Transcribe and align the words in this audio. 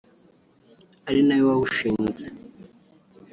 ari 1.07 1.21
nawe 1.27 1.43
wawushinze 1.49 2.25